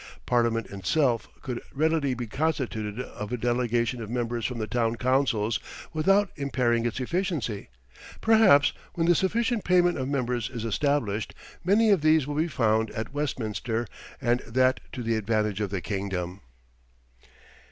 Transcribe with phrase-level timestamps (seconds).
[0.25, 5.59] Parliament itself could readily be constituted of a delegation of members from the town councils
[5.93, 7.69] without impairing its efficiency.
[8.19, 12.89] Perhaps when the sufficient payment of members is established, many of these will be found
[12.93, 13.85] at Westminster
[14.19, 16.41] and that to the advantage of the Kingdom.